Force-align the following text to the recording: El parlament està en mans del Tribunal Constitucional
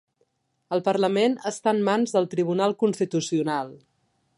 El 0.77 0.81
parlament 0.87 1.37
està 1.51 1.75
en 1.75 1.83
mans 1.91 2.17
del 2.19 2.29
Tribunal 2.35 2.77
Constitucional 2.85 3.75